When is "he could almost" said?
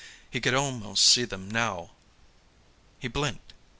0.31-1.05